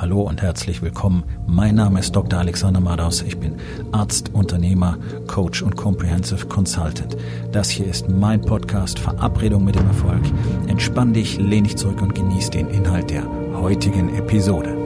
[0.00, 1.24] Hallo und herzlich willkommen.
[1.48, 2.38] Mein Name ist Dr.
[2.38, 3.20] Alexander Madaus.
[3.22, 3.56] Ich bin
[3.90, 7.16] Arzt, Unternehmer, Coach und Comprehensive Consultant.
[7.50, 10.22] Das hier ist mein Podcast Verabredung mit dem Erfolg.
[10.68, 13.24] Entspann dich, lehn dich zurück und genieß den Inhalt der
[13.54, 14.76] heutigen Episode.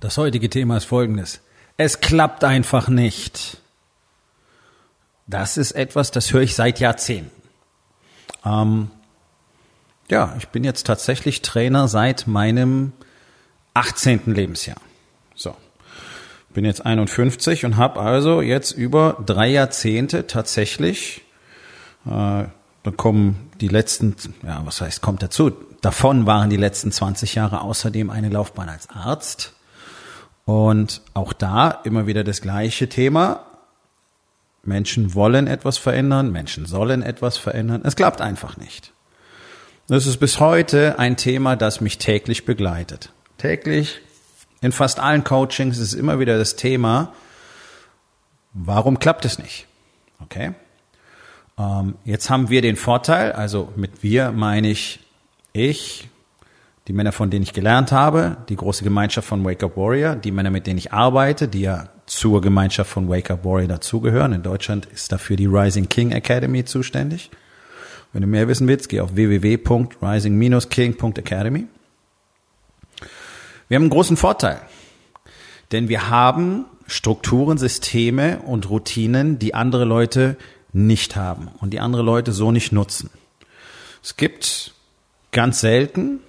[0.00, 1.40] Das heutige Thema ist folgendes.
[1.76, 3.58] Es klappt einfach nicht.
[5.28, 7.43] Das ist etwas, das höre ich seit Jahrzehnten.
[8.44, 8.90] Ähm,
[10.10, 12.92] ja, ich bin jetzt tatsächlich Trainer seit meinem
[13.74, 14.22] 18.
[14.26, 14.76] Lebensjahr.
[15.34, 15.56] So.
[16.52, 21.24] Bin jetzt 51 und habe also jetzt über drei Jahrzehnte tatsächlich,
[22.06, 22.10] äh,
[22.84, 27.62] da kommen die letzten, ja, was heißt, kommt dazu, davon waren die letzten 20 Jahre
[27.62, 29.54] außerdem eine Laufbahn als Arzt.
[30.44, 33.46] Und auch da immer wieder das gleiche Thema.
[34.66, 37.82] Menschen wollen etwas verändern, Menschen sollen etwas verändern.
[37.84, 38.92] Es klappt einfach nicht.
[39.88, 43.12] Das ist bis heute ein Thema, das mich täglich begleitet.
[43.38, 44.00] Täglich
[44.64, 47.12] in fast allen Coachings ist immer wieder das Thema,
[48.54, 49.66] warum klappt es nicht?
[50.20, 50.54] Okay.
[51.58, 55.00] Ähm, jetzt haben wir den Vorteil, also mit wir meine ich
[55.52, 56.08] ich,
[56.86, 60.32] die Männer, von denen ich gelernt habe, die große Gemeinschaft von Wake Up Warrior, die
[60.32, 64.34] Männer, mit denen ich arbeite, die ja zur Gemeinschaft von Wake Up Warrior dazugehören.
[64.34, 67.30] In Deutschland ist dafür die Rising King Academy zuständig.
[68.12, 71.64] Wenn du mehr wissen willst, geh auf www.rising-king.academy.
[73.68, 74.60] Wir haben einen großen Vorteil,
[75.72, 80.36] denn wir haben Strukturen, Systeme und Routinen, die andere Leute
[80.74, 83.08] nicht haben und die andere Leute so nicht nutzen.
[84.02, 84.74] Es gibt
[85.32, 86.20] ganz selten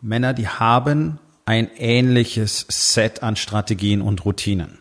[0.00, 4.78] Männer, die haben ein ähnliches Set an Strategien und Routinen.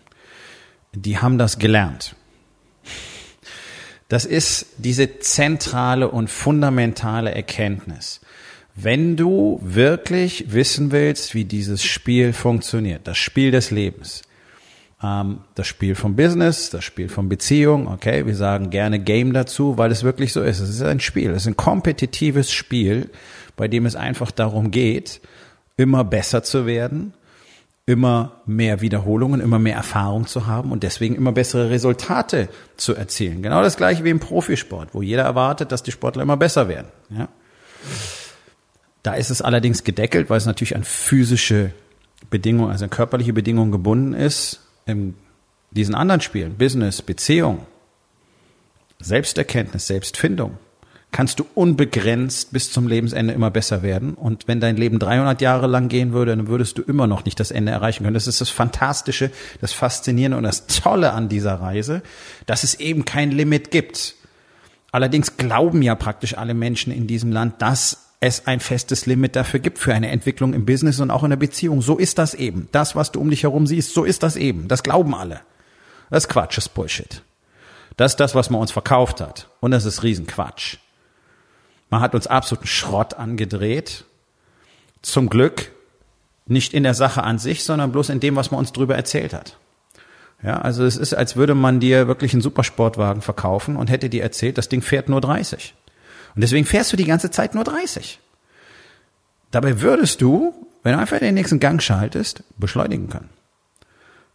[0.94, 2.16] Die haben das gelernt.
[4.10, 8.22] Das ist diese zentrale und fundamentale Erkenntnis.
[8.76, 14.22] Wenn du wirklich wissen willst, wie dieses Spiel funktioniert, das Spiel des Lebens,
[15.02, 19.78] ähm, das Spiel vom Business, das Spiel von Beziehung, okay, wir sagen gerne Game dazu,
[19.78, 20.60] weil es wirklich so ist.
[20.60, 23.10] Es ist ein Spiel, es ist ein kompetitives Spiel,
[23.58, 25.20] bei dem es einfach darum geht,
[25.76, 27.14] immer besser zu werden,
[27.86, 33.42] immer mehr Wiederholungen, immer mehr Erfahrung zu haben und deswegen immer bessere Resultate zu erzielen.
[33.42, 36.88] Genau das gleiche wie im Profisport, wo jeder erwartet, dass die Sportler immer besser werden.
[37.10, 37.28] Ja?
[39.04, 41.72] Da ist es allerdings gedeckelt, weil es natürlich an physische
[42.30, 44.62] Bedingungen, also an körperliche Bedingungen gebunden ist.
[44.86, 45.16] In
[45.72, 47.66] diesen anderen Spielen, Business, Beziehung,
[49.00, 50.58] Selbsterkenntnis, Selbstfindung,
[51.18, 54.14] kannst du unbegrenzt bis zum Lebensende immer besser werden.
[54.14, 57.40] Und wenn dein Leben 300 Jahre lang gehen würde, dann würdest du immer noch nicht
[57.40, 58.14] das Ende erreichen können.
[58.14, 62.04] Das ist das Fantastische, das Faszinierende und das Tolle an dieser Reise,
[62.46, 64.14] dass es eben kein Limit gibt.
[64.92, 69.60] Allerdings glauben ja praktisch alle Menschen in diesem Land, dass es ein festes Limit dafür
[69.60, 71.82] gibt für eine Entwicklung im Business und auch in der Beziehung.
[71.82, 72.70] So ist das eben.
[72.72, 74.68] Das, was du um dich herum siehst, so ist das eben.
[74.68, 75.40] Das glauben alle.
[76.12, 77.24] Das ist Quatsch, ist Bullshit.
[77.96, 79.50] Das ist das, was man uns verkauft hat.
[79.62, 80.78] Und das ist Riesenquatsch.
[81.90, 84.06] Man hat uns absoluten Schrott angedreht.
[85.02, 85.72] Zum Glück
[86.46, 89.34] nicht in der Sache an sich, sondern bloß in dem, was man uns drüber erzählt
[89.34, 89.58] hat.
[90.44, 94.24] Ja, also es ist, als würde man dir wirklich einen Supersportwagen verkaufen und hätte dir
[94.24, 95.74] erzählt, das Ding fährt nur 30.
[96.36, 98.20] Und deswegen fährst du die ganze Zeit nur 30.
[99.50, 100.54] Dabei würdest du,
[100.84, 103.30] wenn du einfach den nächsten Gang schaltest, beschleunigen können.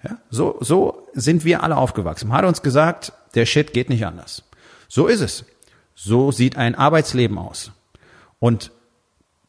[0.02, 2.28] Ja, so, so sind wir alle aufgewachsen.
[2.28, 4.42] Man hat uns gesagt, der Shit geht nicht anders.
[4.88, 5.44] So ist es.
[5.94, 7.72] So sieht ein Arbeitsleben aus.
[8.38, 8.70] Und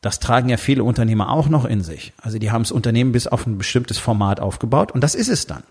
[0.02, 2.14] das tragen ja viele Unternehmer auch noch in sich.
[2.22, 5.48] Also die haben das Unternehmen bis auf ein bestimmtes Format aufgebaut und das ist es
[5.48, 5.64] dann.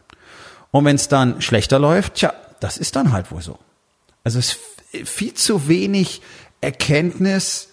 [0.71, 3.59] Und wenn es dann schlechter läuft, tja, das ist dann halt wohl so.
[4.25, 4.59] Also es
[4.93, 6.23] ist viel zu wenig
[6.63, 7.69] Erkenntnis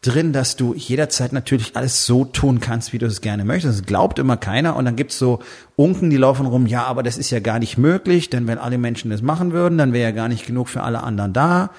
[0.00, 3.80] drin, dass du jederzeit natürlich alles so tun kannst, wie du es gerne möchtest.
[3.80, 4.76] Das glaubt immer keiner.
[4.76, 5.40] Und dann gibt's so
[5.76, 8.78] Unken, die laufen rum, ja, aber das ist ja gar nicht möglich, denn wenn alle
[8.78, 11.70] Menschen das machen würden, dann wäre ja gar nicht genug für alle anderen da.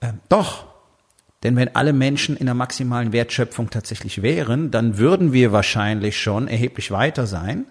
[0.00, 0.66] Äh, doch,
[1.42, 6.48] denn wenn alle Menschen in der maximalen Wertschöpfung tatsächlich wären, dann würden wir wahrscheinlich schon
[6.48, 7.66] erheblich weiter sein.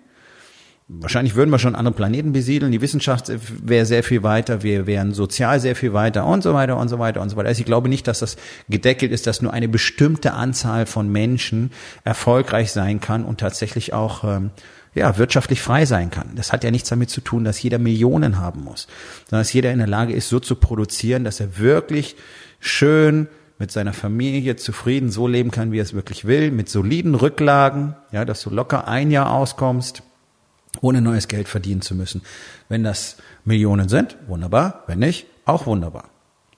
[0.87, 5.13] Wahrscheinlich würden wir schon andere Planeten besiedeln, die Wissenschaft wäre sehr viel weiter, wir wären
[5.13, 7.47] sozial sehr viel weiter und so weiter und so weiter und so weiter.
[7.47, 8.37] Also ich glaube nicht, dass das
[8.69, 11.71] gedeckelt ist, dass nur eine bestimmte Anzahl von Menschen
[12.03, 14.51] erfolgreich sein kann und tatsächlich auch ähm,
[14.95, 16.31] ja, wirtschaftlich frei sein kann.
[16.35, 18.87] Das hat ja nichts damit zu tun, dass jeder Millionen haben muss,
[19.29, 22.15] sondern dass jeder in der Lage ist, so zu produzieren, dass er wirklich
[22.59, 23.27] schön
[23.59, 27.95] mit seiner Familie zufrieden so leben kann, wie er es wirklich will, mit soliden Rücklagen,
[28.11, 30.01] ja, dass du locker ein Jahr auskommst,
[30.81, 32.21] ohne neues Geld verdienen zu müssen.
[32.67, 34.83] Wenn das Millionen sind, wunderbar.
[34.87, 36.05] Wenn nicht, auch wunderbar.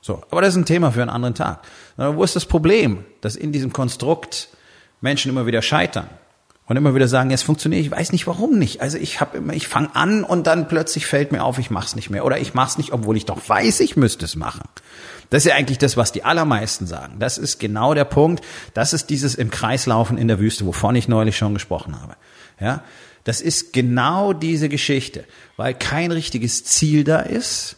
[0.01, 1.61] So, aber das ist ein Thema für einen anderen Tag.
[1.97, 4.49] Wo ist das Problem, dass in diesem Konstrukt
[5.01, 6.09] Menschen immer wieder scheitern
[6.67, 8.81] und immer wieder sagen, es funktioniert, ich weiß nicht warum nicht.
[8.81, 11.95] Also ich habe immer, ich fange an und dann plötzlich fällt mir auf, ich mach's
[11.95, 14.67] nicht mehr oder ich mach's nicht, obwohl ich doch weiß, ich müsste es machen.
[15.29, 17.19] Das ist ja eigentlich das, was die allermeisten sagen.
[17.19, 18.43] Das ist genau der Punkt.
[18.73, 22.15] Das ist dieses im Kreislaufen in der Wüste, wovon ich neulich schon gesprochen habe.
[22.59, 22.83] Ja,
[23.23, 25.23] das ist genau diese Geschichte,
[25.55, 27.77] weil kein richtiges Ziel da ist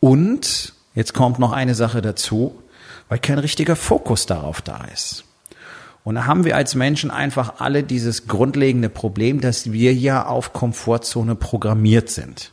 [0.00, 2.62] und jetzt kommt noch eine Sache dazu,
[3.08, 5.24] weil kein richtiger Fokus darauf da ist.
[6.04, 10.52] Und da haben wir als Menschen einfach alle dieses grundlegende Problem, dass wir ja auf
[10.52, 12.52] Komfortzone programmiert sind.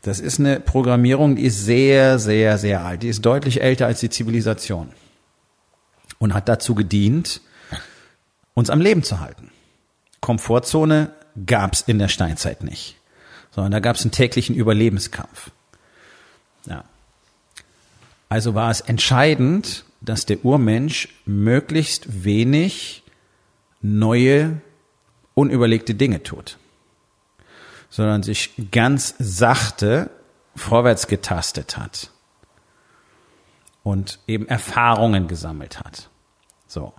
[0.00, 3.02] Das ist eine Programmierung, die ist sehr, sehr, sehr alt.
[3.02, 4.88] Die ist deutlich älter als die Zivilisation.
[6.18, 7.42] Und hat dazu gedient,
[8.54, 9.50] uns am Leben zu halten.
[10.20, 11.10] Komfortzone
[11.46, 12.96] gab's in der Steinzeit nicht.
[13.50, 15.50] Sondern da gab's einen täglichen Überlebenskampf.
[16.64, 16.84] Ja.
[18.30, 23.02] Also war es entscheidend, dass der Urmensch möglichst wenig
[23.82, 24.60] neue,
[25.34, 26.58] unüberlegte Dinge tut,
[27.88, 30.10] sondern sich ganz sachte
[30.56, 32.10] vorwärts getastet hat
[33.82, 36.10] und eben Erfahrungen gesammelt hat.
[36.66, 36.92] So.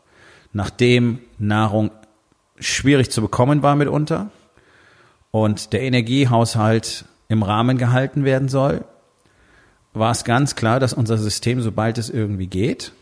[0.54, 1.92] Nachdem Nahrung
[2.60, 4.32] schwierig zu bekommen war mitunter
[5.32, 8.84] und der Energiehaushalt im Rahmen gehalten werden soll,
[9.94, 12.94] war es ganz klar, dass unser System, sobald es irgendwie geht,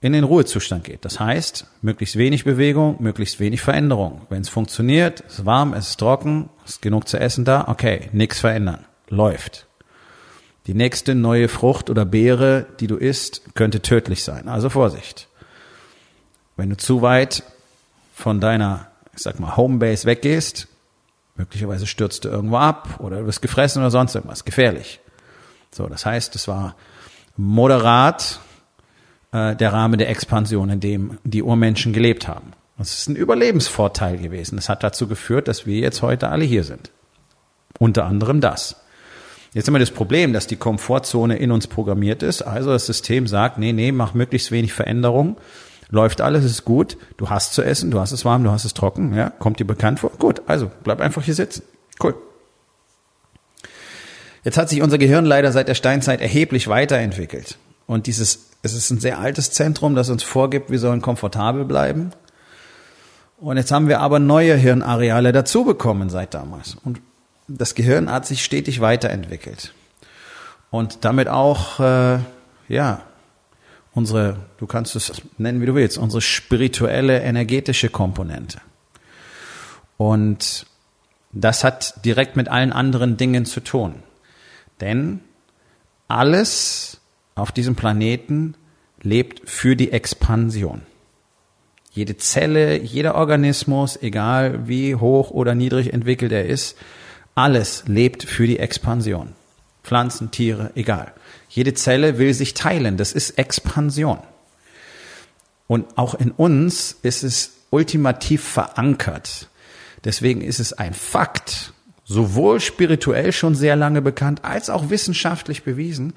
[0.00, 1.04] in den Ruhezustand geht.
[1.04, 4.22] Das heißt, möglichst wenig Bewegung, möglichst wenig Veränderung.
[4.28, 7.66] Wenn es funktioniert, es ist warm, es ist trocken, es ist genug zu essen da,
[7.68, 8.84] okay, nichts verändern.
[9.08, 9.66] Läuft.
[10.66, 14.48] Die nächste neue Frucht oder Beere, die du isst, könnte tödlich sein.
[14.48, 15.28] Also Vorsicht.
[16.56, 17.44] Wenn du zu weit
[18.14, 20.68] von deiner, ich sag mal, Homebase weggehst,
[21.36, 24.44] möglicherweise stürzt du irgendwo ab oder du wirst gefressen oder sonst irgendwas.
[24.44, 25.00] Gefährlich.
[25.76, 26.74] So, das heißt, es war
[27.36, 28.40] moderat
[29.32, 32.52] äh, der Rahmen der Expansion, in dem die Urmenschen gelebt haben.
[32.78, 34.56] Das ist ein Überlebensvorteil gewesen.
[34.56, 36.90] Das hat dazu geführt, dass wir jetzt heute alle hier sind.
[37.78, 38.76] Unter anderem das.
[39.52, 42.42] Jetzt haben wir das Problem, dass die Komfortzone in uns programmiert ist.
[42.42, 45.36] Also das System sagt, nee, nee, mach möglichst wenig Veränderung.
[45.88, 46.98] Läuft alles, ist gut.
[47.16, 49.14] Du hast zu essen, du hast es warm, du hast es trocken.
[49.14, 50.10] Ja, kommt dir bekannt vor?
[50.18, 51.62] Gut, also bleib einfach hier sitzen.
[52.02, 52.14] Cool.
[54.46, 57.58] Jetzt hat sich unser Gehirn leider seit der Steinzeit erheblich weiterentwickelt.
[57.88, 62.12] Und dieses, es ist ein sehr altes Zentrum, das uns vorgibt, wir sollen komfortabel bleiben.
[63.38, 66.76] Und jetzt haben wir aber neue Hirnareale dazu bekommen seit damals.
[66.84, 67.00] Und
[67.48, 69.74] das Gehirn hat sich stetig weiterentwickelt.
[70.70, 72.20] Und damit auch, äh,
[72.68, 73.02] ja,
[73.94, 78.60] unsere, du kannst es nennen, wie du willst, unsere spirituelle, energetische Komponente.
[79.96, 80.66] Und
[81.32, 84.04] das hat direkt mit allen anderen Dingen zu tun.
[84.80, 85.20] Denn
[86.08, 87.00] alles
[87.34, 88.54] auf diesem Planeten
[89.02, 90.82] lebt für die Expansion.
[91.92, 96.76] Jede Zelle, jeder Organismus, egal wie hoch oder niedrig entwickelt er ist,
[97.34, 99.32] alles lebt für die Expansion.
[99.82, 101.12] Pflanzen, Tiere, egal.
[101.48, 102.96] Jede Zelle will sich teilen.
[102.96, 104.18] Das ist Expansion.
[105.68, 109.48] Und auch in uns ist es ultimativ verankert.
[110.04, 111.72] Deswegen ist es ein Fakt,
[112.06, 116.14] sowohl spirituell schon sehr lange bekannt als auch wissenschaftlich bewiesen,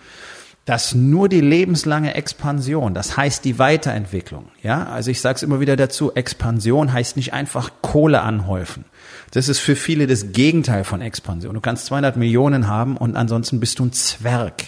[0.66, 5.60] dass nur die lebenslange Expansion, das heißt die Weiterentwicklung, ja, also ich sage es immer
[5.60, 8.86] wieder dazu, Expansion heißt nicht einfach Kohle anhäufen.
[9.32, 11.56] Das ist für viele das Gegenteil von Expansion.
[11.56, 14.66] Du kannst 200 Millionen haben und ansonsten bist du ein Zwerg.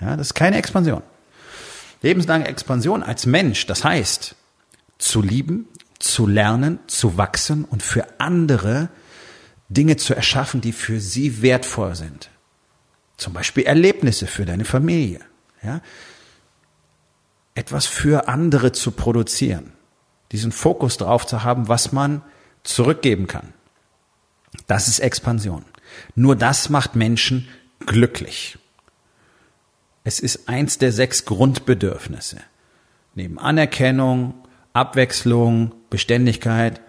[0.00, 1.02] Ja, das ist keine Expansion.
[2.02, 4.36] Lebenslange Expansion als Mensch, das heißt
[4.98, 5.66] zu lieben,
[5.98, 8.88] zu lernen, zu wachsen und für andere
[9.74, 12.30] Dinge zu erschaffen, die für sie wertvoll sind.
[13.16, 15.20] Zum Beispiel Erlebnisse für deine Familie.
[15.62, 15.80] Ja?
[17.54, 19.72] Etwas für andere zu produzieren.
[20.32, 22.22] Diesen Fokus darauf zu haben, was man
[22.62, 23.52] zurückgeben kann.
[24.66, 25.64] Das ist Expansion.
[26.14, 27.48] Nur das macht Menschen
[27.80, 28.58] glücklich.
[30.04, 32.38] Es ist eins der sechs Grundbedürfnisse.
[33.14, 34.34] Neben Anerkennung,
[34.72, 36.80] Abwechslung, Beständigkeit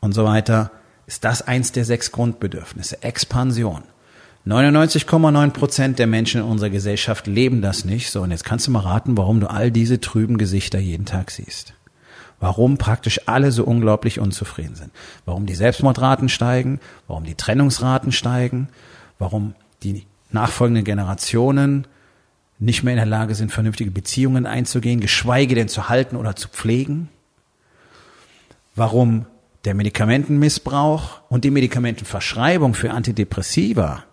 [0.00, 0.70] und so weiter
[1.10, 3.02] ist das eins der sechs Grundbedürfnisse.
[3.02, 3.82] Expansion.
[4.46, 8.12] 99,9 Prozent der Menschen in unserer Gesellschaft leben das nicht.
[8.12, 11.32] So, und jetzt kannst du mal raten, warum du all diese trüben Gesichter jeden Tag
[11.32, 11.74] siehst.
[12.38, 14.92] Warum praktisch alle so unglaublich unzufrieden sind.
[15.24, 18.68] Warum die Selbstmordraten steigen, warum die Trennungsraten steigen,
[19.18, 21.88] warum die nachfolgenden Generationen
[22.60, 26.48] nicht mehr in der Lage sind, vernünftige Beziehungen einzugehen, geschweige denn zu halten oder zu
[26.48, 27.08] pflegen.
[28.76, 29.26] Warum
[29.64, 34.04] der Medikamentenmissbrauch und die Medikamentenverschreibung für Antidepressiva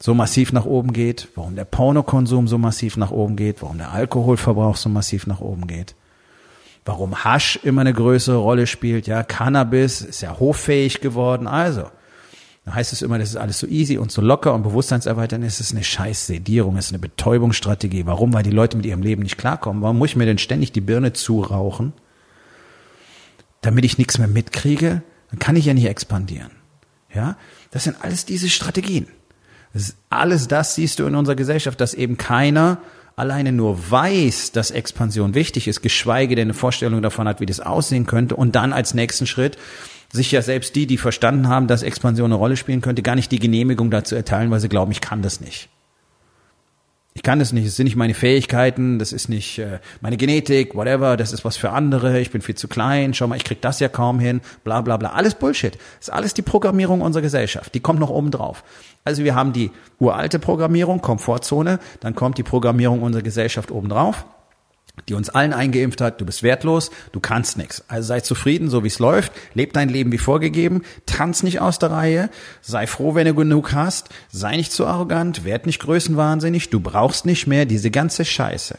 [0.00, 3.92] so massiv nach oben geht, warum der Pornokonsum so massiv nach oben geht, warum der
[3.92, 5.94] Alkoholverbrauch so massiv nach oben geht,
[6.84, 11.90] warum Hasch immer eine größere Rolle spielt, ja, Cannabis ist ja hoffähig geworden, also.
[12.64, 15.58] Da heißt es immer, das ist alles so easy und so locker und bewusstseinserweiternd ist
[15.58, 18.04] es eine scheiß Sedierung, ist eine Betäubungsstrategie.
[18.04, 18.34] Warum?
[18.34, 19.82] Weil die Leute mit ihrem Leben nicht klarkommen.
[19.82, 21.94] Warum muss ich mir denn ständig die Birne zurauchen?
[23.68, 25.02] Damit ich nichts mehr mitkriege?
[25.28, 26.52] Dann kann ich ja nicht expandieren.
[27.14, 27.36] Ja?
[27.70, 29.08] Das sind alles diese Strategien.
[29.74, 32.78] Das alles das siehst du in unserer Gesellschaft, dass eben keiner
[33.14, 37.60] alleine nur weiß, dass Expansion wichtig ist, geschweige denn eine Vorstellung davon hat, wie das
[37.60, 39.58] aussehen könnte und dann als nächsten Schritt
[40.10, 43.30] sich ja selbst die, die verstanden haben, dass Expansion eine Rolle spielen könnte, gar nicht
[43.30, 45.68] die Genehmigung dazu erteilen, weil sie glauben, ich kann das nicht.
[47.18, 50.76] Ich kann das nicht, es sind nicht meine Fähigkeiten, das ist nicht äh, meine Genetik,
[50.76, 53.60] whatever, das ist was für andere, ich bin viel zu klein, schau mal, ich krieg
[53.60, 55.10] das ja kaum hin, bla bla bla.
[55.10, 55.74] Alles Bullshit.
[55.74, 57.74] Das ist alles die Programmierung unserer Gesellschaft.
[57.74, 58.62] Die kommt noch oben drauf.
[59.02, 64.24] Also wir haben die uralte Programmierung, Komfortzone, dann kommt die Programmierung unserer Gesellschaft oben drauf
[65.08, 67.84] die uns allen eingeimpft hat, du bist wertlos, du kannst nichts.
[67.88, 71.78] Also sei zufrieden, so wie es läuft, leb dein Leben wie vorgegeben, tanz nicht aus
[71.78, 72.30] der Reihe,
[72.60, 77.26] sei froh, wenn du genug hast, sei nicht zu arrogant, werd nicht größenwahnsinnig, du brauchst
[77.26, 78.78] nicht mehr diese ganze Scheiße.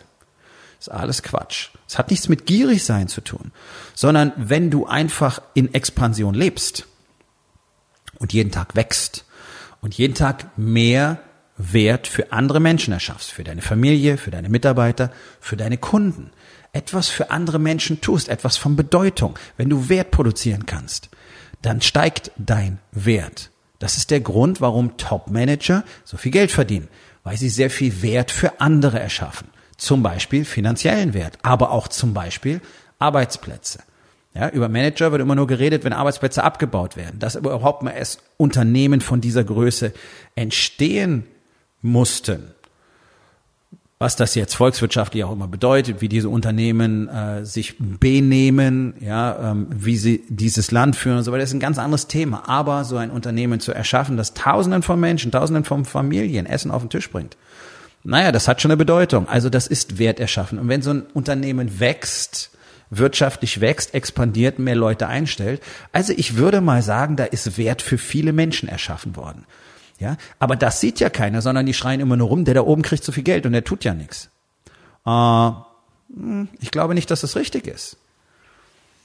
[0.80, 1.70] Ist alles Quatsch.
[1.88, 3.52] Es hat nichts mit gierig sein zu tun,
[3.96, 6.88] sondern wenn du einfach in Expansion lebst
[8.18, 9.26] und jeden Tag wächst
[9.82, 11.20] und jeden Tag mehr
[11.60, 15.12] Wert für andere Menschen erschaffst, für deine Familie, für deine Mitarbeiter,
[15.42, 16.32] für deine Kunden.
[16.72, 19.38] Etwas für andere Menschen tust, etwas von Bedeutung.
[19.58, 21.10] Wenn du Wert produzieren kannst,
[21.62, 23.52] dann steigt dein Wert.
[23.78, 26.88] Das ist der Grund, warum Top-Manager so viel Geld verdienen,
[27.24, 29.50] weil sie sehr viel Wert für andere erschaffen.
[29.78, 32.62] Zum Beispiel finanziellen Wert, aber auch zum Beispiel
[33.00, 33.80] Arbeitsplätze.
[34.34, 37.20] Ja, über Manager wird immer nur geredet, wenn Arbeitsplätze abgebaut werden.
[37.20, 39.92] Dass überhaupt mal erst Unternehmen von dieser Größe
[40.36, 41.26] entstehen
[41.82, 42.52] mussten.
[44.02, 49.68] Was das jetzt volkswirtschaftlich auch immer bedeutet, wie diese Unternehmen äh, sich benehmen, ja, ähm,
[49.72, 52.48] wie sie dieses Land führen und so weiter, ist ein ganz anderes Thema.
[52.48, 56.82] Aber so ein Unternehmen zu erschaffen, das Tausenden von Menschen, Tausenden von Familien Essen auf
[56.82, 57.36] den Tisch bringt,
[58.06, 59.28] naja, das hat schon eine Bedeutung.
[59.28, 60.60] Also das ist Wert erschaffen.
[60.60, 62.52] Und wenn so ein Unternehmen wächst,
[62.90, 67.98] wirtschaftlich wächst, expandiert, mehr Leute einstellt, also ich würde mal sagen, da ist Wert für
[67.98, 69.46] viele Menschen erschaffen worden.
[70.00, 72.82] Ja, aber das sieht ja keiner, sondern die schreien immer nur rum, der da oben
[72.82, 74.30] kriegt so viel Geld und der tut ja nichts.
[75.06, 75.52] Äh,
[76.14, 77.98] hm, ich glaube nicht, dass das richtig ist.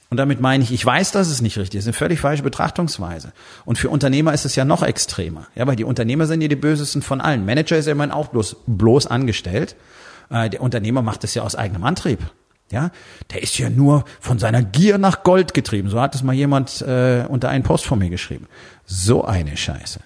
[0.09, 1.85] Und damit meine ich, ich weiß, dass es nicht richtig ist.
[1.87, 3.33] Eine völlig falsche Betrachtungsweise.
[3.65, 5.47] Und für Unternehmer ist es ja noch extremer.
[5.55, 7.45] Ja, weil die Unternehmer sind ja die bösesten von allen.
[7.45, 9.75] Manager ist ja immerhin auch bloß, bloß angestellt.
[10.29, 12.19] Äh, der Unternehmer macht es ja aus eigenem Antrieb.
[12.71, 12.91] Ja,
[13.31, 15.89] der ist ja nur von seiner Gier nach Gold getrieben.
[15.89, 18.47] So hat es mal jemand äh, unter einen Post von mir geschrieben.
[18.85, 19.99] So eine Scheiße.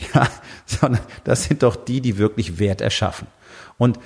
[0.14, 0.28] Ja,
[0.64, 3.26] sondern das sind doch die, die wirklich Wert erschaffen.
[3.76, 3.98] Und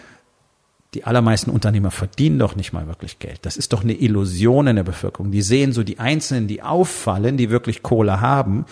[0.94, 3.40] die allermeisten Unternehmer verdienen doch nicht mal wirklich Geld.
[3.42, 5.32] Das ist doch eine Illusion in der Bevölkerung.
[5.32, 8.64] Die sehen so die Einzelnen, die auffallen, die wirklich Kohle haben,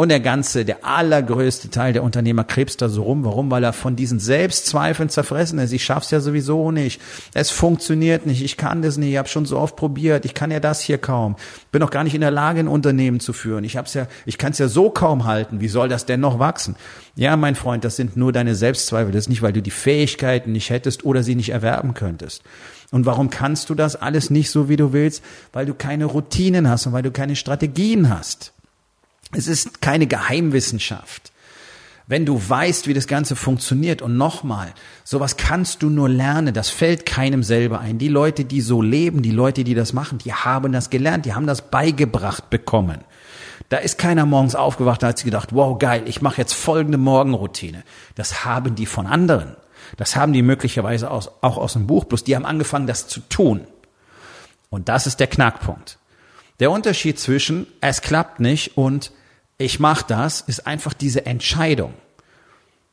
[0.00, 3.22] und der ganze, der allergrößte Teil der Unternehmer krebst da so rum.
[3.22, 3.50] Warum?
[3.50, 5.72] Weil er von diesen Selbstzweifeln zerfressen ist.
[5.72, 7.02] Ich schaff's ja sowieso nicht.
[7.34, 8.42] Es funktioniert nicht.
[8.42, 9.10] Ich kann das nicht.
[9.10, 10.24] Ich habe schon so oft probiert.
[10.24, 11.36] Ich kann ja das hier kaum.
[11.70, 13.62] Bin auch gar nicht in der Lage, ein Unternehmen zu führen.
[13.62, 15.60] Ich hab's ja, ich kann es ja so kaum halten.
[15.60, 16.76] Wie soll das denn noch wachsen?
[17.14, 19.12] Ja, mein Freund, das sind nur deine Selbstzweifel.
[19.12, 22.42] Das ist nicht, weil du die Fähigkeiten nicht hättest oder sie nicht erwerben könntest.
[22.90, 25.22] Und warum kannst du das alles nicht so, wie du willst?
[25.52, 28.54] Weil du keine Routinen hast und weil du keine Strategien hast.
[29.32, 31.32] Es ist keine Geheimwissenschaft.
[32.06, 36.68] Wenn du weißt, wie das Ganze funktioniert und nochmal, sowas kannst du nur lernen, das
[36.68, 37.98] fällt keinem selber ein.
[37.98, 41.34] Die Leute, die so leben, die Leute, die das machen, die haben das gelernt, die
[41.34, 43.04] haben das beigebracht bekommen.
[43.68, 46.98] Da ist keiner morgens aufgewacht und hat sich gedacht, wow, geil, ich mache jetzt folgende
[46.98, 47.84] Morgenroutine.
[48.16, 49.54] Das haben die von anderen.
[49.96, 53.60] Das haben die möglicherweise auch aus dem Buch, bloß die haben angefangen, das zu tun.
[54.68, 55.98] Und das ist der Knackpunkt.
[56.58, 59.12] Der Unterschied zwischen es klappt nicht und
[59.60, 61.92] ich mache das, ist einfach diese Entscheidung.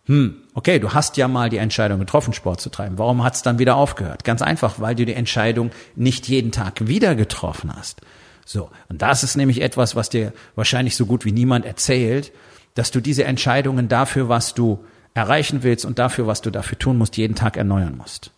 [0.06, 2.98] Hm, okay, du hast ja mal die Entscheidung getroffen, Sport zu treiben.
[2.98, 4.24] Warum hat es dann wieder aufgehört?
[4.24, 8.02] Ganz einfach, weil du die Entscheidung nicht jeden Tag wieder getroffen hast.
[8.46, 12.32] So, und das ist nämlich etwas, was dir wahrscheinlich so gut wie niemand erzählt,
[12.76, 14.84] dass du diese Entscheidungen dafür, was du
[15.14, 18.32] erreichen willst und dafür, was du dafür tun musst, jeden Tag erneuern musst.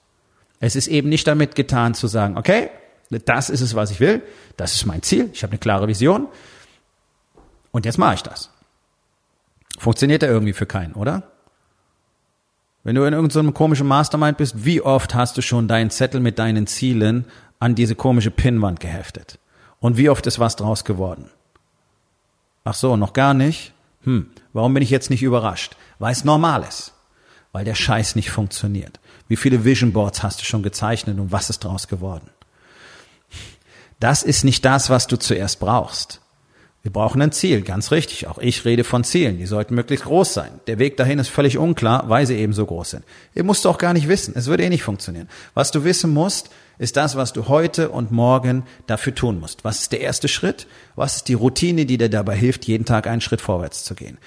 [0.60, 2.70] Es ist eben nicht damit getan zu sagen, okay,
[3.10, 4.22] das ist es, was ich will,
[4.56, 6.28] das ist mein Ziel, ich habe eine klare Vision,
[7.72, 8.50] und jetzt mache ich das.
[9.78, 11.24] Funktioniert ja irgendwie für keinen, oder?
[12.84, 16.40] Wenn du in irgendeinem komischen Mastermind bist, wie oft hast du schon deinen Zettel mit
[16.40, 17.26] deinen Zielen
[17.60, 19.40] an diese komische Pinnwand geheftet?
[19.80, 21.30] Und wie oft ist was draus geworden?
[22.64, 23.74] Ach so, noch gar nicht?
[24.04, 25.76] Hm, Warum bin ich jetzt nicht überrascht?
[26.00, 26.94] Weil es normal ist.
[27.52, 29.00] Weil der Scheiß nicht funktioniert.
[29.28, 32.30] Wie viele Vision Boards hast du schon gezeichnet und was ist draus geworden?
[34.00, 36.22] Das ist nicht das, was du zuerst brauchst.
[36.82, 38.28] Wir brauchen ein Ziel, ganz richtig.
[38.28, 39.38] Auch ich rede von Zielen.
[39.38, 40.62] Die sollten möglichst groß sein.
[40.68, 43.06] Der Weg dahin ist völlig unklar, weil sie eben so groß sind.
[43.36, 44.34] Ihr musst auch gar nicht wissen.
[44.38, 45.28] Es würde eh nicht funktionieren.
[45.54, 49.66] Was du wissen musst, ist das, was du heute und morgen dafür tun musst.
[49.66, 50.68] Was ist der erste Schritt?
[50.96, 54.18] Was ist die Routine, die dir dabei hilft, jeden Tag einen Schritt vorwärts zu gehen?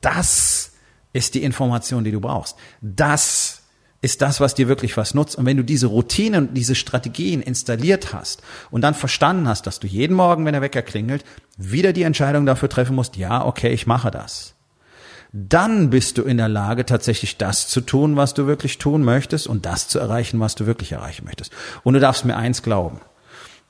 [0.00, 0.72] Das
[1.12, 2.56] ist die Information, die du brauchst.
[2.80, 3.59] Das
[4.02, 5.36] ist das, was dir wirklich was nutzt.
[5.36, 9.80] Und wenn du diese Routinen und diese Strategien installiert hast und dann verstanden hast, dass
[9.80, 11.24] du jeden Morgen, wenn der Wecker klingelt,
[11.56, 14.54] wieder die Entscheidung dafür treffen musst, ja, okay, ich mache das.
[15.32, 19.46] Dann bist du in der Lage, tatsächlich das zu tun, was du wirklich tun möchtest
[19.46, 21.52] und das zu erreichen, was du wirklich erreichen möchtest.
[21.84, 23.00] Und du darfst mir eins glauben.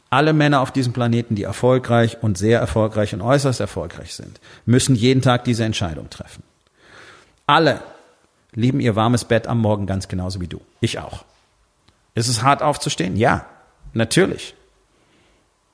[0.09, 4.95] Alle Männer auf diesem Planeten, die erfolgreich und sehr erfolgreich und äußerst erfolgreich sind, müssen
[4.95, 6.43] jeden Tag diese Entscheidung treffen.
[7.47, 7.81] Alle
[8.55, 10.61] lieben ihr warmes Bett am Morgen ganz genauso wie du.
[10.81, 11.25] Ich auch.
[12.15, 13.17] Ist es hart aufzustehen?
[13.17, 13.47] Ja,
[13.93, 14.55] natürlich.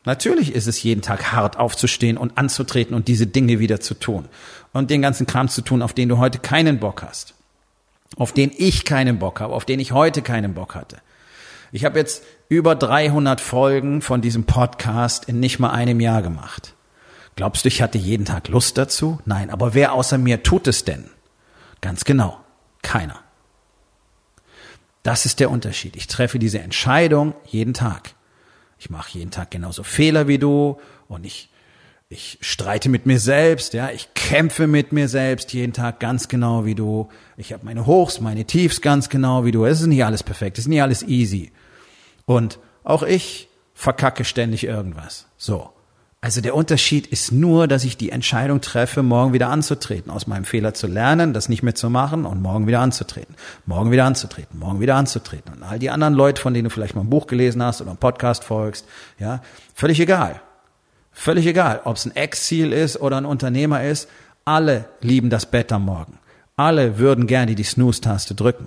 [0.04, 4.26] Natürlich ist es jeden Tag hart aufzustehen und anzutreten und diese Dinge wieder zu tun.
[4.72, 7.34] Und den ganzen Kram zu tun, auf den du heute keinen Bock hast.
[8.16, 10.98] Auf den ich keinen Bock habe, auf den ich heute keinen Bock hatte.
[11.72, 16.74] Ich habe jetzt über 300 Folgen von diesem Podcast in nicht mal einem Jahr gemacht.
[17.34, 19.18] Glaubst du, ich hatte jeden Tag Lust dazu?
[19.24, 21.10] Nein, aber wer außer mir tut es denn?
[21.80, 22.38] Ganz genau.
[22.86, 23.18] Keiner.
[25.02, 25.96] Das ist der Unterschied.
[25.96, 28.14] Ich treffe diese Entscheidung jeden Tag.
[28.78, 30.78] Ich mache jeden Tag genauso Fehler wie du
[31.08, 31.50] und ich,
[32.08, 36.64] ich streite mit mir selbst, ja, ich kämpfe mit mir selbst jeden Tag ganz genau
[36.64, 37.08] wie du.
[37.36, 39.64] Ich habe meine Hochs, meine Tiefs ganz genau wie du.
[39.64, 41.50] Es ist nicht alles perfekt, es ist nicht alles easy.
[42.24, 45.26] Und auch ich verkacke ständig irgendwas.
[45.36, 45.72] So.
[46.20, 50.44] Also der Unterschied ist nur, dass ich die Entscheidung treffe, morgen wieder anzutreten, aus meinem
[50.44, 54.58] Fehler zu lernen, das nicht mehr zu machen und morgen wieder anzutreten, morgen wieder anzutreten,
[54.58, 55.52] morgen wieder anzutreten.
[55.52, 57.90] Und all die anderen Leute, von denen du vielleicht mal ein Buch gelesen hast oder
[57.90, 58.86] einen Podcast folgst,
[59.18, 59.42] ja,
[59.74, 60.40] völlig egal.
[61.12, 64.08] Völlig egal, ob es ein Ex-Ziel ist oder ein Unternehmer ist,
[64.44, 66.18] alle lieben das Bett am Morgen.
[66.56, 68.66] Alle würden gerne die Snooze-Taste drücken.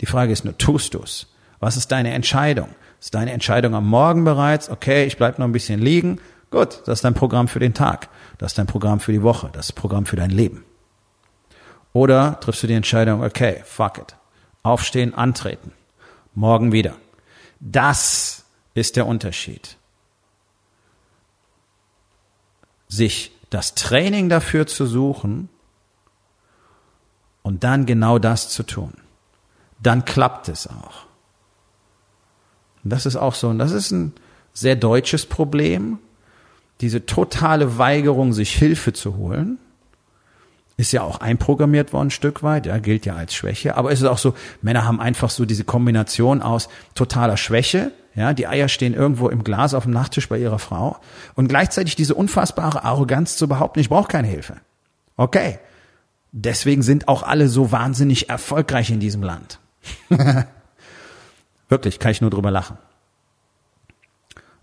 [0.00, 1.28] Die Frage ist nur, tust du's?
[1.60, 2.68] Was ist deine Entscheidung?
[3.00, 6.20] Ist deine Entscheidung am Morgen bereits, okay, ich bleib noch ein bisschen liegen,
[6.54, 8.08] Gut, das ist dein Programm für den Tag.
[8.38, 9.50] Das ist dein Programm für die Woche.
[9.52, 10.64] Das ist Programm für dein Leben.
[11.92, 14.14] Oder triffst du die Entscheidung, okay, fuck it.
[14.62, 15.72] Aufstehen, antreten.
[16.32, 16.94] Morgen wieder.
[17.58, 19.78] Das ist der Unterschied.
[22.86, 25.48] Sich das Training dafür zu suchen
[27.42, 28.94] und dann genau das zu tun.
[29.82, 31.06] Dann klappt es auch.
[32.84, 34.12] Und das ist auch so, und das ist ein
[34.52, 35.98] sehr deutsches Problem,
[36.80, 39.58] diese totale Weigerung, sich Hilfe zu holen,
[40.76, 43.76] ist ja auch einprogrammiert worden, ein Stück weit, ja, gilt ja als Schwäche.
[43.76, 48.32] Aber es ist auch so, Männer haben einfach so diese Kombination aus totaler Schwäche, ja,
[48.32, 50.98] die Eier stehen irgendwo im Glas auf dem Nachttisch bei ihrer Frau
[51.34, 54.56] und gleichzeitig diese unfassbare Arroganz zu behaupten, ich brauche keine Hilfe.
[55.16, 55.58] Okay.
[56.36, 59.60] Deswegen sind auch alle so wahnsinnig erfolgreich in diesem Land.
[61.68, 62.76] Wirklich, kann ich nur drüber lachen.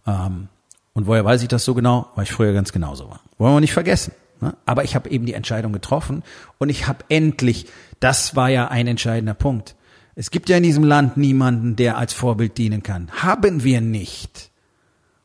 [0.06, 0.50] Ähm,
[0.94, 2.10] und woher weiß ich das so genau?
[2.16, 3.22] Weil ich früher ganz genauso war.
[3.38, 4.14] Wollen wir nicht vergessen.
[4.42, 4.56] Ne?
[4.66, 6.24] Aber ich habe eben die Entscheidung getroffen
[6.58, 7.68] und ich habe endlich,
[8.00, 9.76] das war ja ein entscheidender Punkt.
[10.16, 13.10] Es gibt ja in diesem Land niemanden, der als Vorbild dienen kann.
[13.12, 14.52] Haben wir nicht.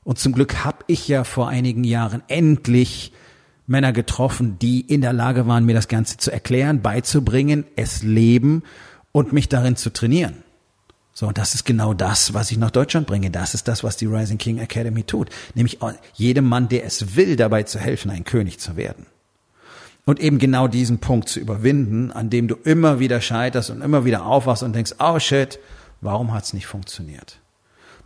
[0.04, 3.12] Und zum Glück habe ich ja vor einigen Jahren endlich
[3.66, 8.62] Männer getroffen, die in der Lage waren, mir das Ganze zu erklären, beizubringen, es leben
[9.10, 10.44] und mich darin zu trainieren.
[11.18, 13.30] So, und das ist genau das, was ich nach Deutschland bringe.
[13.30, 15.30] Das ist das, was die Rising King Academy tut.
[15.54, 15.78] Nämlich
[16.12, 19.06] jedem Mann, der es will, dabei zu helfen, ein König zu werden.
[20.04, 24.04] Und eben genau diesen Punkt zu überwinden, an dem du immer wieder scheiterst und immer
[24.04, 25.58] wieder aufwachst und denkst, oh shit,
[26.02, 27.38] warum hat's nicht funktioniert?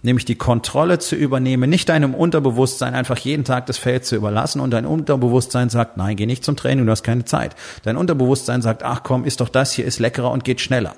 [0.03, 4.61] Nämlich die Kontrolle zu übernehmen, nicht deinem Unterbewusstsein einfach jeden Tag das Feld zu überlassen
[4.61, 7.57] und dein Unterbewusstsein sagt, nein, geh nicht zum Training, du hast keine Zeit.
[7.83, 10.95] Dein Unterbewusstsein sagt, ach komm, ist doch das hier, ist leckerer und geht schneller.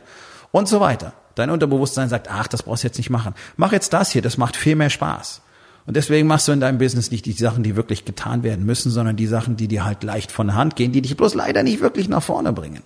[0.50, 1.14] Und so weiter.
[1.34, 3.34] Dein Unterbewusstsein sagt, ach, das brauchst du jetzt nicht machen.
[3.56, 5.42] Mach jetzt das hier, das macht viel mehr Spaß.
[5.86, 8.90] Und deswegen machst du in deinem Business nicht die Sachen, die wirklich getan werden müssen,
[8.90, 11.62] sondern die Sachen, die dir halt leicht von der Hand gehen, die dich bloß leider
[11.62, 12.82] nicht wirklich nach vorne bringen.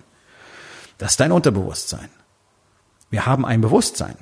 [0.97, 2.09] Das ist dein Unterbewusstsein.
[3.09, 4.15] Wir haben ein Bewusstsein.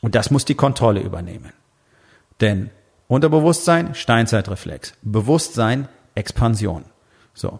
[0.00, 1.52] Und das muss die Kontrolle übernehmen.
[2.40, 2.70] Denn
[3.08, 4.92] Unterbewusstsein, Steinzeitreflex.
[5.02, 6.84] Bewusstsein, Expansion.
[7.34, 7.58] So.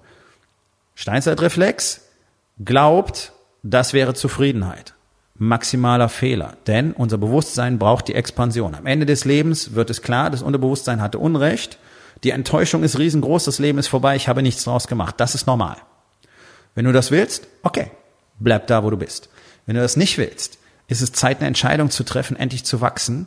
[0.95, 2.03] Steinzeitreflex
[2.65, 3.33] glaubt,
[3.65, 4.95] das wäre Zufriedenheit
[5.39, 6.57] maximaler Fehler.
[6.67, 8.75] Denn unser Bewusstsein braucht die Expansion.
[8.75, 11.79] Am Ende des Lebens wird es klar, das Unterbewusstsein hatte Unrecht.
[12.25, 15.15] Die Enttäuschung ist riesengroß, das Leben ist vorbei, ich habe nichts draus gemacht.
[15.19, 15.77] Das ist normal.
[16.75, 17.91] Wenn du das willst, okay,
[18.39, 19.29] bleib da, wo du bist.
[19.67, 23.27] Wenn du das nicht willst, ist es Zeit, eine Entscheidung zu treffen, endlich zu wachsen,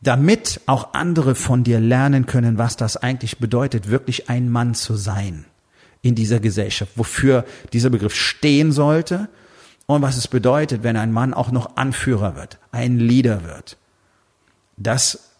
[0.00, 4.94] damit auch andere von dir lernen können, was das eigentlich bedeutet, wirklich ein Mann zu
[4.94, 5.44] sein
[6.00, 7.44] in dieser Gesellschaft, wofür
[7.74, 9.28] dieser Begriff stehen sollte
[9.96, 13.76] und was es bedeutet, wenn ein Mann auch noch Anführer wird, ein Leader wird.
[14.76, 15.30] Das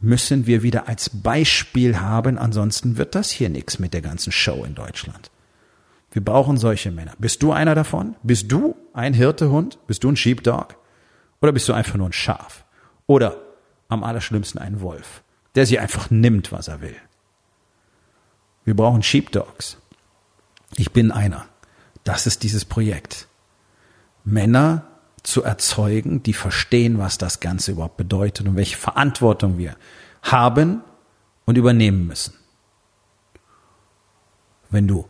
[0.00, 4.64] müssen wir wieder als Beispiel haben, ansonsten wird das hier nichts mit der ganzen Show
[4.64, 5.30] in Deutschland.
[6.10, 7.14] Wir brauchen solche Männer.
[7.18, 8.16] Bist du einer davon?
[8.22, 9.78] Bist du ein Hirtehund?
[9.86, 10.76] Bist du ein Sheepdog?
[11.40, 12.64] Oder bist du einfach nur ein Schaf?
[13.06, 13.36] Oder
[13.88, 15.22] am allerschlimmsten ein Wolf,
[15.54, 16.96] der sie einfach nimmt, was er will?
[18.64, 19.78] Wir brauchen Sheepdogs.
[20.76, 21.46] Ich bin einer.
[22.04, 23.28] Das ist dieses Projekt.
[24.26, 24.82] Männer
[25.22, 29.76] zu erzeugen, die verstehen, was das Ganze überhaupt bedeutet und welche Verantwortung wir
[30.22, 30.82] haben
[31.46, 32.34] und übernehmen müssen.
[34.68, 35.06] Wenn du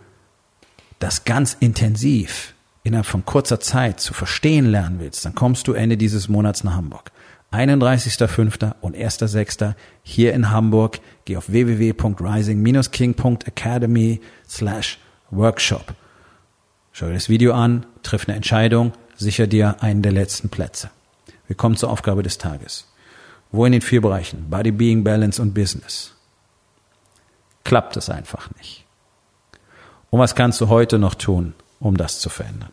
[0.98, 5.96] das ganz intensiv innerhalb von kurzer Zeit zu verstehen lernen willst, dann kommst du Ende
[5.96, 7.10] dieses Monats nach Hamburg.
[7.52, 8.74] 31.05.
[8.80, 9.74] und 1.06.
[10.02, 10.98] hier in Hamburg.
[11.24, 14.98] Geh auf www.rising-king.academy slash
[15.30, 15.94] workshop.
[16.92, 20.90] Schau dir das Video an, triff eine Entscheidung, sicher dir einen der letzten Plätze.
[21.46, 22.86] Wir kommen zur Aufgabe des Tages.
[23.52, 26.14] Wo in den vier Bereichen, Body, Being, Balance und Business,
[27.64, 28.84] klappt es einfach nicht.
[30.10, 32.72] Und was kannst du heute noch tun, um das zu verändern?